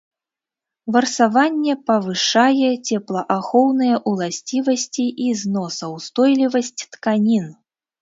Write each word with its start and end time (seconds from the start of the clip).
Варсаванне 0.95 1.73
павышае 1.89 2.71
цеплаахоўныя 2.87 3.95
уласцівасці 4.15 5.05
і 5.29 5.33
зносаўстойлівасць 5.45 6.77
тканін. 6.93 7.45